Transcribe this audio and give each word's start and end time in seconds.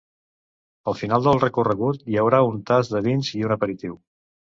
Al 0.91 0.95
final 1.01 1.27
del 1.27 1.41
recorregut 1.43 2.07
hi 2.13 2.17
haurà 2.21 2.39
un 2.47 2.57
tast 2.71 2.95
de 2.95 3.03
vins 3.09 3.31
i 3.41 3.43
un 3.51 3.55
aperitiu. 3.57 3.95